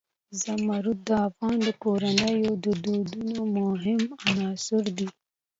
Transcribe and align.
زمرد 0.41 0.97
د 1.07 1.09
افغان 1.27 1.59
کورنیو 1.83 2.51
د 2.63 2.65
دودونو 2.85 3.39
مهم 3.57 4.01
عنصر 4.29 4.83
دی. 4.97 5.07